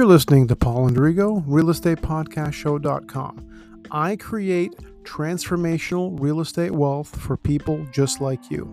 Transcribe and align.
You're 0.00 0.08
listening 0.08 0.48
to 0.48 0.56
Paul 0.56 0.88
Andrigo, 0.88 1.44
realestatepodcastshow.com. 1.44 3.84
I 3.90 4.16
create 4.16 4.72
transformational 5.02 6.18
real 6.18 6.40
estate 6.40 6.70
wealth 6.70 7.14
for 7.20 7.36
people 7.36 7.86
just 7.92 8.22
like 8.22 8.50
you. 8.50 8.64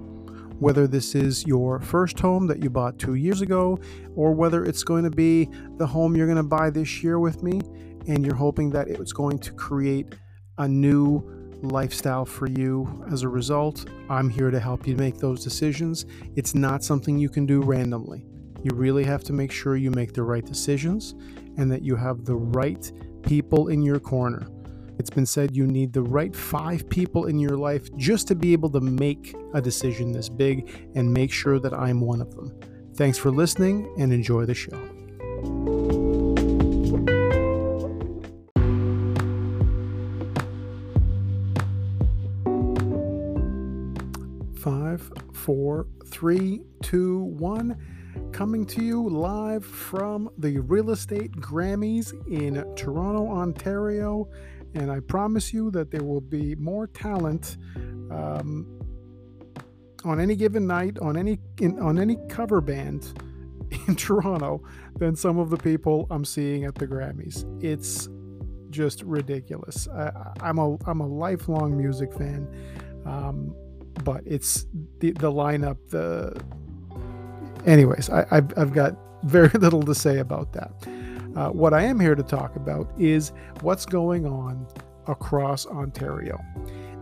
Whether 0.60 0.88
this 0.88 1.16
is 1.16 1.46
your 1.46 1.82
first 1.82 2.18
home 2.18 2.48
that 2.48 2.64
you 2.64 2.70
bought 2.70 2.98
two 2.98 3.16
years 3.16 3.42
ago, 3.42 3.78
or 4.16 4.32
whether 4.32 4.64
it's 4.64 4.86
going 4.86 5.04
to 5.04 5.10
be 5.10 5.50
the 5.76 5.86
home 5.86 6.16
you're 6.16 6.28
going 6.28 6.38
to 6.38 6.44
buy 6.44 6.70
this 6.70 7.04
year 7.04 7.20
with 7.20 7.44
me, 7.44 7.60
and 8.08 8.26
you're 8.26 8.34
hoping 8.34 8.70
that 8.70 8.88
it's 8.88 9.12
going 9.12 9.38
to 9.40 9.52
create 9.52 10.16
a 10.60 10.68
new 10.70 11.22
lifestyle 11.62 12.24
for 12.24 12.48
you 12.48 13.04
as 13.12 13.24
a 13.24 13.28
result, 13.28 13.86
I'm 14.10 14.30
here 14.30 14.50
to 14.50 14.62
help 14.62 14.88
you 14.88 14.96
make 14.96 15.18
those 15.18 15.44
decisions. 15.44 16.06
It's 16.38 16.56
not 16.56 16.86
something 16.86 17.20
you 17.20 17.28
can 17.28 17.46
do 17.46 17.62
randomly. 17.62 18.26
You 18.68 18.76
really 18.76 19.06
have 19.06 19.24
to 19.24 19.32
make 19.32 19.50
sure 19.50 19.78
you 19.78 19.92
make 19.92 20.12
the 20.12 20.24
right 20.24 20.46
decisions 20.46 21.16
and 21.56 21.72
that 21.72 21.84
you 21.84 21.96
have 21.96 22.26
the 22.26 22.36
right 22.36 22.92
people 23.22 23.70
in 23.70 23.82
your 23.82 23.98
corner. 23.98 24.46
It's 25.00 25.10
been 25.10 25.26
said 25.26 25.56
you 25.56 25.66
need 25.66 25.94
the 25.94 26.02
right 26.02 26.36
five 26.36 26.90
people 26.90 27.28
in 27.28 27.40
your 27.40 27.56
life 27.56 27.88
just 27.96 28.28
to 28.28 28.36
be 28.36 28.52
able 28.52 28.70
to 28.72 28.82
make 28.82 29.34
a 29.54 29.62
decision 29.62 30.12
this 30.12 30.28
big 30.28 30.70
and 30.96 31.14
make 31.14 31.32
sure 31.32 31.60
that 31.60 31.74
I'm 31.74 32.02
one 32.02 32.20
of 32.20 32.36
them. 32.36 32.60
Thanks 32.96 33.18
for 33.18 33.32
listening 33.32 33.90
and 33.98 34.12
enjoy 34.12 34.44
the 34.44 34.54
show. 34.54 34.76
Five, 44.60 45.10
four, 45.32 45.88
three, 46.06 46.64
two, 46.82 47.20
one 47.20 47.78
coming 48.38 48.68
to 48.68 48.84
you 48.84 49.10
live 49.10 49.66
from 49.66 50.30
the 50.38 50.60
Real 50.60 50.92
Estate 50.92 51.32
Grammys 51.38 52.14
in 52.28 52.64
Toronto, 52.76 53.28
Ontario. 53.32 54.30
And 54.76 54.92
I 54.92 55.00
promise 55.00 55.52
you 55.52 55.72
that 55.72 55.90
there 55.90 56.04
will 56.04 56.22
be 56.22 56.54
more 56.54 56.86
talent 56.86 57.58
um, 58.12 58.80
on 60.06 60.20
any 60.20 60.36
given 60.36 60.68
night, 60.68 61.00
on 61.00 61.18
any 61.18 61.40
in, 61.60 61.80
on 61.80 61.98
any 61.98 62.16
cover 62.30 62.62
band 62.62 63.12
in 63.88 63.96
Toronto 63.96 64.62
than 64.98 65.16
some 65.16 65.40
of 65.40 65.50
the 65.50 65.58
people 65.58 66.06
I'm 66.12 66.24
seeing 66.24 66.66
at 66.66 66.76
the 66.76 66.86
Grammys. 66.86 67.44
It's 67.64 68.08
just 68.70 69.02
ridiculous. 69.02 69.88
I, 69.88 70.12
am 70.44 70.60
a 70.60 70.78
I'm 70.86 71.02
a 71.02 71.08
lifelong 71.08 71.76
music 71.76 72.14
fan, 72.14 72.48
um, 73.04 73.56
but 74.04 74.22
it's 74.28 74.68
the 75.00 75.14
the 75.14 75.32
lineup, 75.32 75.78
the 75.90 76.40
anyways, 77.68 78.10
I, 78.10 78.26
have 78.32 78.54
I've 78.58 78.74
got 78.74 78.98
very 79.24 79.50
little 79.60 79.84
to 79.84 79.94
say 79.94 80.20
about 80.20 80.54
that. 80.54 80.72
Uh, 81.36 81.50
what 81.52 81.74
I 81.74 81.84
am 81.84 82.00
here 82.00 82.16
to 82.16 82.24
talk 82.24 82.56
about 82.56 82.90
is 82.98 83.32
what's 83.62 83.86
going 83.86 84.26
on 84.26 84.66
across 85.08 85.68
Ontario. 85.68 86.40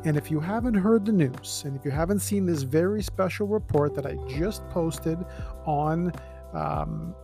And 0.03 0.17
if 0.17 0.29
you 0.29 0.39
haven't 0.39 0.75
heard 0.75 1.05
the 1.05 1.11
news, 1.11 1.63
and 1.65 1.75
if 1.75 1.85
you 1.85 1.91
haven't 1.91 2.19
seen 2.19 2.45
this 2.45 2.61
very 2.61 3.01
special 3.01 3.47
report 3.47 3.95
that 3.95 4.05
I 4.05 4.15
just 4.27 4.67
posted 4.69 5.17
on 5.65 6.11
um, 6.53 7.15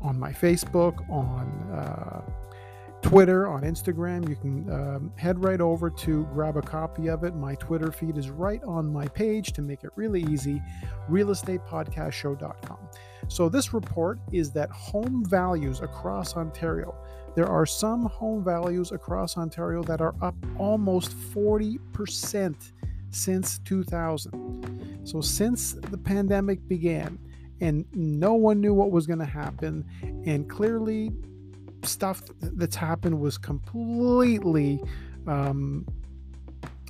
on 0.00 0.18
my 0.18 0.32
Facebook, 0.32 1.08
on 1.10 1.46
uh, 1.72 2.20
Twitter, 3.04 3.46
on 3.46 3.62
Instagram. 3.62 4.26
You 4.26 4.34
can 4.34 4.72
um, 4.72 5.12
head 5.16 5.42
right 5.44 5.60
over 5.60 5.90
to 5.90 6.24
grab 6.32 6.56
a 6.56 6.62
copy 6.62 7.08
of 7.08 7.22
it. 7.22 7.34
My 7.34 7.54
Twitter 7.56 7.92
feed 7.92 8.16
is 8.16 8.30
right 8.30 8.62
on 8.64 8.90
my 8.90 9.06
page 9.08 9.52
to 9.52 9.62
make 9.62 9.84
it 9.84 9.90
really 9.94 10.22
easy 10.22 10.62
realestatepodcastshow.com. 11.10 12.78
So, 13.28 13.50
this 13.50 13.74
report 13.74 14.20
is 14.32 14.52
that 14.52 14.70
home 14.70 15.22
values 15.22 15.82
across 15.82 16.34
Ontario, 16.34 16.94
there 17.36 17.46
are 17.46 17.66
some 17.66 18.06
home 18.06 18.42
values 18.42 18.90
across 18.90 19.36
Ontario 19.36 19.82
that 19.82 20.00
are 20.00 20.14
up 20.22 20.34
almost 20.58 21.14
40% 21.14 22.72
since 23.10 23.58
2000. 23.58 25.02
So, 25.04 25.20
since 25.20 25.74
the 25.74 25.98
pandemic 25.98 26.66
began, 26.66 27.18
and 27.60 27.84
no 27.92 28.32
one 28.32 28.62
knew 28.62 28.72
what 28.72 28.90
was 28.90 29.06
going 29.06 29.18
to 29.18 29.26
happen, 29.26 29.84
and 30.24 30.48
clearly 30.48 31.12
stuff 31.86 32.22
that's 32.40 32.76
happened 32.76 33.20
was 33.20 33.38
completely 33.38 34.82
um, 35.26 35.86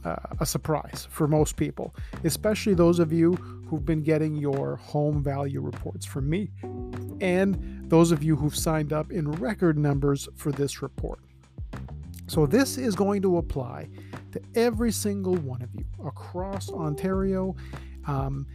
uh, 0.04 0.16
a 0.40 0.46
surprise 0.46 1.06
for 1.10 1.26
most 1.26 1.56
people, 1.56 1.94
especially 2.24 2.74
those 2.74 2.98
of 2.98 3.12
you 3.12 3.32
who've 3.68 3.84
been 3.84 4.02
getting 4.02 4.36
your 4.36 4.76
home 4.76 5.22
value 5.22 5.60
reports 5.60 6.04
from 6.04 6.28
me, 6.28 6.50
and 7.20 7.88
those 7.88 8.12
of 8.12 8.22
you 8.22 8.36
who've 8.36 8.56
signed 8.56 8.92
up 8.92 9.10
in 9.10 9.30
record 9.32 9.78
numbers 9.78 10.28
for 10.36 10.52
this 10.52 10.82
report. 10.82 11.20
So, 12.26 12.46
this 12.46 12.78
is 12.78 12.94
going 12.94 13.22
to 13.22 13.38
apply 13.38 13.88
to 14.32 14.40
every 14.54 14.92
single 14.92 15.36
one 15.36 15.62
of 15.62 15.74
you 15.74 15.84
across 16.04 16.70
Ontario. 16.70 17.54
Um, 18.06 18.46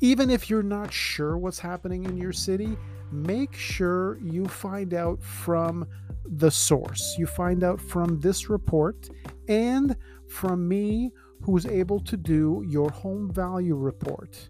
even 0.00 0.30
if 0.30 0.50
you're 0.50 0.62
not 0.62 0.92
sure 0.92 1.38
what's 1.38 1.58
happening 1.58 2.04
in 2.04 2.16
your 2.16 2.32
city, 2.32 2.76
make 3.10 3.54
sure 3.54 4.18
you 4.18 4.46
find 4.46 4.94
out 4.94 5.22
from 5.22 5.86
the 6.24 6.50
source. 6.50 7.14
You 7.18 7.26
find 7.26 7.62
out 7.62 7.80
from 7.80 8.20
this 8.20 8.48
report 8.48 9.08
and 9.48 9.96
from 10.28 10.66
me, 10.66 11.12
who's 11.42 11.66
able 11.66 12.00
to 12.00 12.16
do 12.16 12.64
your 12.66 12.90
home 12.90 13.32
value 13.32 13.76
report. 13.76 14.48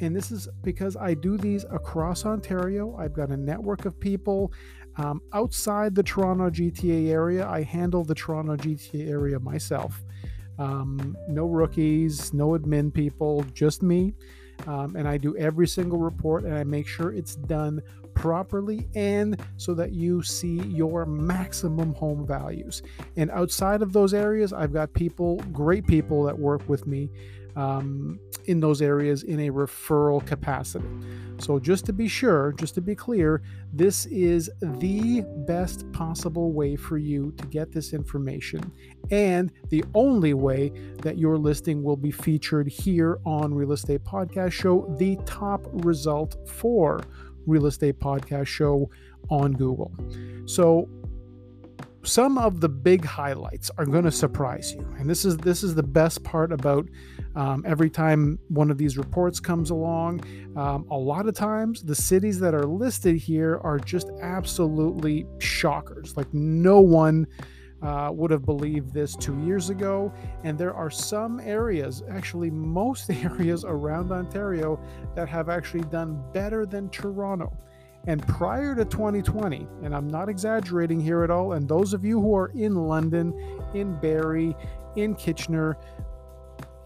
And 0.00 0.16
this 0.16 0.30
is 0.30 0.48
because 0.62 0.96
I 0.96 1.14
do 1.14 1.36
these 1.36 1.64
across 1.64 2.24
Ontario. 2.24 2.96
I've 2.96 3.12
got 3.12 3.30
a 3.30 3.36
network 3.36 3.84
of 3.84 4.00
people 4.00 4.52
um, 4.96 5.20
outside 5.34 5.94
the 5.94 6.02
Toronto 6.02 6.48
GTA 6.48 7.08
area. 7.08 7.46
I 7.46 7.62
handle 7.62 8.04
the 8.04 8.14
Toronto 8.14 8.56
GTA 8.56 9.08
area 9.08 9.38
myself. 9.38 10.02
Um, 10.58 11.16
no 11.28 11.46
rookies, 11.46 12.32
no 12.32 12.50
admin 12.50 12.92
people, 12.92 13.44
just 13.52 13.82
me. 13.82 14.14
Um, 14.66 14.96
and 14.96 15.08
I 15.08 15.16
do 15.16 15.36
every 15.36 15.66
single 15.66 15.98
report 15.98 16.44
and 16.44 16.54
I 16.54 16.64
make 16.64 16.86
sure 16.86 17.12
it's 17.12 17.34
done 17.34 17.82
properly 18.14 18.86
and 18.94 19.40
so 19.56 19.72
that 19.74 19.92
you 19.92 20.22
see 20.22 20.60
your 20.62 21.06
maximum 21.06 21.94
home 21.94 22.26
values. 22.26 22.82
And 23.16 23.30
outside 23.30 23.82
of 23.82 23.92
those 23.92 24.12
areas, 24.12 24.52
I've 24.52 24.72
got 24.72 24.92
people, 24.92 25.36
great 25.52 25.86
people 25.86 26.24
that 26.24 26.38
work 26.38 26.68
with 26.68 26.86
me 26.86 27.08
um, 27.56 28.18
in 28.46 28.60
those 28.60 28.82
areas 28.82 29.22
in 29.22 29.40
a 29.40 29.50
referral 29.50 30.24
capacity. 30.24 30.88
So, 31.38 31.58
just 31.58 31.86
to 31.86 31.92
be 31.92 32.08
sure, 32.08 32.52
just 32.52 32.74
to 32.74 32.80
be 32.80 32.94
clear, 32.94 33.42
this 33.72 34.06
is 34.06 34.50
the 34.60 35.24
best 35.46 35.90
possible 35.92 36.52
way 36.52 36.76
for 36.76 36.98
you 36.98 37.32
to 37.38 37.46
get 37.46 37.72
this 37.72 37.92
information 37.92 38.72
and 39.10 39.50
the 39.70 39.84
only 39.94 40.34
way 40.34 40.72
that 41.02 41.18
your 41.18 41.36
listing 41.36 41.82
will 41.82 41.96
be 41.96 42.10
featured 42.10 42.68
here 42.68 43.18
on 43.24 43.54
Real 43.54 43.72
Estate 43.72 44.04
Podcast 44.04 44.52
Show, 44.52 44.94
the 44.98 45.16
top 45.24 45.66
result 45.72 46.36
for 46.48 47.00
Real 47.46 47.66
Estate 47.66 47.98
Podcast 47.98 48.46
Show 48.46 48.90
on 49.30 49.52
Google. 49.52 49.92
So, 50.46 50.88
some 52.02 52.38
of 52.38 52.60
the 52.60 52.68
big 52.68 53.04
highlights 53.04 53.70
are 53.76 53.84
going 53.84 54.04
to 54.04 54.10
surprise 54.10 54.72
you 54.72 54.80
and 54.98 55.08
this 55.08 55.24
is 55.24 55.36
this 55.38 55.62
is 55.62 55.74
the 55.74 55.82
best 55.82 56.22
part 56.24 56.52
about 56.52 56.88
um, 57.36 57.62
every 57.66 57.90
time 57.90 58.38
one 58.48 58.70
of 58.70 58.78
these 58.78 58.96
reports 58.98 59.38
comes 59.38 59.70
along 59.70 60.20
um, 60.56 60.86
a 60.90 60.96
lot 60.96 61.26
of 61.26 61.34
times 61.34 61.82
the 61.82 61.94
cities 61.94 62.40
that 62.40 62.54
are 62.54 62.64
listed 62.64 63.16
here 63.16 63.60
are 63.62 63.78
just 63.78 64.10
absolutely 64.22 65.26
shockers 65.38 66.16
like 66.16 66.32
no 66.32 66.80
one 66.80 67.26
uh, 67.82 68.10
would 68.12 68.30
have 68.30 68.44
believed 68.44 68.92
this 68.92 69.16
two 69.16 69.38
years 69.40 69.70
ago. 69.70 70.12
And 70.44 70.58
there 70.58 70.74
are 70.74 70.90
some 70.90 71.40
areas, 71.40 72.02
actually, 72.10 72.50
most 72.50 73.10
areas 73.24 73.64
around 73.64 74.12
Ontario, 74.12 74.80
that 75.14 75.28
have 75.28 75.48
actually 75.48 75.84
done 75.84 76.22
better 76.32 76.66
than 76.66 76.90
Toronto. 76.90 77.56
And 78.06 78.26
prior 78.26 78.74
to 78.74 78.84
2020, 78.84 79.68
and 79.82 79.94
I'm 79.94 80.08
not 80.08 80.28
exaggerating 80.28 81.00
here 81.00 81.22
at 81.22 81.30
all, 81.30 81.52
and 81.52 81.68
those 81.68 81.92
of 81.92 82.04
you 82.04 82.20
who 82.20 82.34
are 82.34 82.48
in 82.54 82.74
London, 82.74 83.34
in 83.74 83.98
Barrie, 84.00 84.56
in 84.96 85.14
Kitchener, 85.14 85.76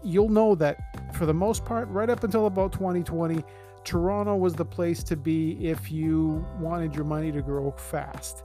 you'll 0.03 0.29
know 0.29 0.55
that 0.55 0.77
for 1.15 1.25
the 1.25 1.33
most 1.33 1.63
part, 1.65 1.87
right 1.87 2.09
up 2.09 2.23
until 2.23 2.47
about 2.47 2.73
2020, 2.73 3.43
Toronto 3.85 4.35
was 4.35 4.53
the 4.53 4.65
place 4.65 5.03
to 5.03 5.15
be 5.15 5.53
if 5.65 5.91
you 5.91 6.45
wanted 6.59 6.95
your 6.95 7.05
money 7.05 7.31
to 7.31 7.41
grow 7.41 7.71
fast. 7.71 8.43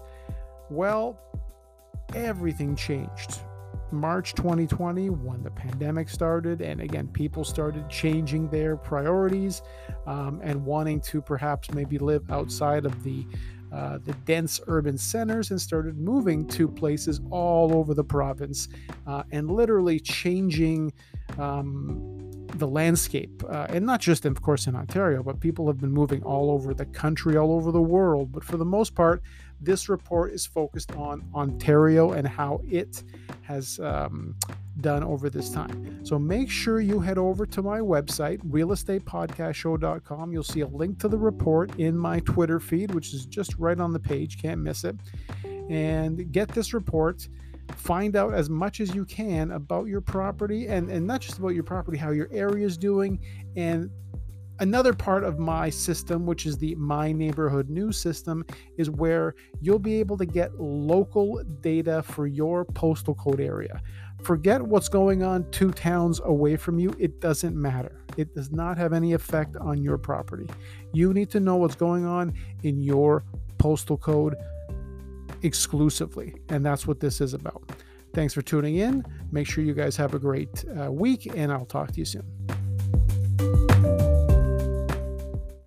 Well, 0.71 1.19
everything 2.15 2.77
changed. 2.77 3.41
March 3.93 4.35
2020, 4.35 5.11
when 5.11 5.43
the 5.43 5.51
pandemic 5.51 6.09
started, 6.09 6.61
and 6.61 6.81
again, 6.81 7.09
people 7.09 7.45
started 7.45 7.89
changing 7.89 8.49
their 8.49 8.77
priorities 8.77 9.63
um, 10.07 10.41
and 10.43 10.65
wanting 10.65 11.01
to 11.01 11.21
perhaps 11.21 11.71
maybe 11.73 11.99
live 11.99 12.31
outside 12.31 12.85
of 12.85 13.03
the 13.03 13.27
uh, 13.73 13.99
the 14.05 14.13
dense 14.25 14.61
urban 14.67 14.99
centers 14.99 15.53
and 15.53 15.61
started 15.61 15.97
moving 15.97 16.45
to 16.45 16.67
places 16.67 17.21
all 17.31 17.73
over 17.73 17.95
the 17.95 18.03
province 18.03 18.67
uh, 19.07 19.23
and 19.31 19.49
literally 19.49 20.01
changing 20.01 20.93
um, 21.39 22.30
the 22.61 22.69
landscape, 22.69 23.43
uh, 23.49 23.67
and 23.71 23.85
not 23.85 24.01
just, 24.01 24.25
of 24.25 24.41
course, 24.41 24.69
in 24.69 24.77
Ontario, 24.77 25.23
but 25.23 25.41
people 25.41 25.67
have 25.67 25.81
been 25.81 25.91
moving 25.91 26.23
all 26.23 26.51
over 26.51 26.73
the 26.73 26.87
country, 26.87 27.37
all 27.37 27.53
over 27.53 27.73
the 27.73 27.83
world. 27.83 28.31
But 28.31 28.45
for 28.45 28.57
the 28.57 28.65
most 28.65 28.95
part, 28.95 29.23
this 29.61 29.89
report 29.89 30.33
is 30.33 30.47
focused 30.47 30.93
on 30.93 31.25
Ontario 31.35 32.13
and 32.13 32.27
how 32.27 32.61
it 32.69 33.03
has 33.43 33.81
um, 33.81 34.37
done 34.81 35.03
over 35.03 35.29
this 35.29 35.51
time. 35.51 36.05
So 36.05 36.19
make 36.19 36.49
sure 36.51 36.81
you 36.81 37.01
head 37.01 37.19
over 37.19 37.45
to 37.47 37.63
my 37.63 37.81
website, 37.81 38.39
realestatepodcastshow.com. 38.49 40.33
You'll 40.33 40.43
see 40.43 40.61
a 40.61 40.69
link 40.69 40.99
to 41.01 41.09
the 41.09 41.19
report 41.19 41.73
in 41.79 41.97
my 41.97 42.21
Twitter 42.21 42.61
feed, 42.61 42.95
which 42.95 43.13
is 43.13 43.27
just 43.27 43.57
right 43.59 43.79
on 43.81 43.93
the 43.93 44.01
page. 44.01 44.41
Can't 44.41 44.61
miss 44.61 44.85
it. 44.85 44.97
And 45.69 46.31
get 46.33 46.49
this 46.49 46.73
report 46.73 47.29
find 47.77 48.17
out 48.17 48.35
as 48.35 48.51
much 48.51 48.81
as 48.81 48.95
you 48.95 49.05
can 49.05 49.53
about 49.53 49.87
your 49.87 50.01
property 50.01 50.67
and, 50.67 50.91
and 50.91 51.07
not 51.07 51.21
just 51.21 51.39
about 51.39 51.51
your 51.51 51.65
property, 51.65 51.97
how 51.99 52.11
your 52.11 52.29
area 52.33 52.67
is 52.67 52.77
doing. 52.77 53.21
And 53.57 53.91
another 54.61 54.93
part 54.93 55.25
of 55.25 55.39
my 55.39 55.71
system, 55.71 56.27
which 56.27 56.47
is 56.47 56.59
the 56.59 56.75
My 56.77 57.13
Neighborhood 57.13 57.69
News 57.69 57.99
system, 57.99 58.45
is 58.77 58.91
where 58.91 59.35
you'll 59.61 59.79
be 59.79 59.99
able 60.01 60.17
to 60.19 60.27
get 60.27 60.61
local 60.61 61.43
data 61.61 62.03
for 62.03 62.27
your 62.27 62.65
postal 62.65 63.15
code 63.15 63.41
area. 63.41 63.81
Forget 64.23 64.61
what's 64.61 64.89
going 64.89 65.23
on 65.23 65.51
two 65.51 65.71
towns 65.71 66.21
away 66.25 66.57
from 66.57 66.79
you, 66.79 66.95
it 66.99 67.21
doesn't 67.21 67.57
matter. 67.57 68.05
It 68.17 68.35
does 68.35 68.51
not 68.51 68.77
have 68.77 68.93
any 68.93 69.15
effect 69.15 69.57
on 69.57 69.83
your 69.83 69.97
property. 69.97 70.47
You 70.93 71.15
need 71.15 71.31
to 71.31 71.41
know 71.41 71.57
what's 71.57 71.77
going 71.77 72.05
on 72.05 72.35
in 72.63 72.83
your 72.83 73.25
postal 73.57 73.97
code 73.97 74.37
exclusively. 75.43 76.35
And 76.49 76.65
that's 76.65 76.87
what 76.87 77.01
this 77.01 77.21
is 77.21 77.35
about. 77.35 77.63
Thanks 78.13 78.35
for 78.35 78.43
tuning 78.43 78.77
in. 78.77 79.05
Make 79.31 79.47
sure 79.47 79.63
you 79.63 79.75
guys 79.75 79.97
have 79.97 80.15
a 80.15 80.19
great 80.19 80.65
uh, 80.81 80.91
week, 80.91 81.27
and 81.37 81.53
I'll 81.53 81.65
talk 81.65 81.93
to 81.93 81.99
you 81.99 82.05
soon. 82.05 82.25